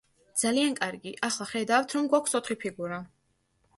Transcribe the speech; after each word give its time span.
ძალიან 0.43 0.77
კარგი. 0.79 1.13
ახლა 1.29 1.47
ხედავთ, 1.51 1.95
რომ 1.99 2.09
გვაქვს 2.15 2.39
ოთხი 2.41 2.59
ფიგურა. 2.65 2.99